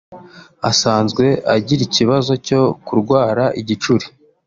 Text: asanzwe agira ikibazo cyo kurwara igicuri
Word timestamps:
asanzwe 0.69 1.25
agira 1.55 1.81
ikibazo 1.87 2.31
cyo 2.45 2.61
kurwara 2.85 3.43
igicuri 3.61 4.05